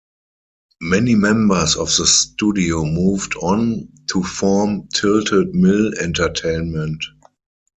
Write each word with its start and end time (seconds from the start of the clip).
Many 0.81 1.13
members 1.13 1.75
of 1.75 1.95
the 1.95 2.07
studio 2.07 2.85
moved 2.85 3.35
on 3.35 3.89
to 4.07 4.23
form 4.23 4.87
Tilted 4.87 5.53
Mill 5.53 5.91
Entertainment. 5.99 7.05